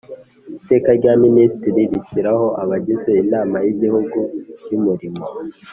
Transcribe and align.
Iteka 0.59 0.89
rya 0.99 1.13
minisitiri 1.25 1.81
rishyiraho 1.91 2.47
abagize 2.63 3.09
Inama 3.23 3.55
y 3.65 3.67
Igihugu 3.73 4.17
y 4.69 4.73
Umurimo 4.79 5.23